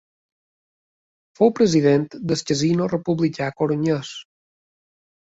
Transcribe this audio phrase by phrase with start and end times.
[1.41, 4.15] Fou president del Casino Republicà corunyès.